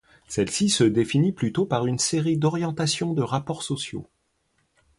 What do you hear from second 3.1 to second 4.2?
de rapports sociaux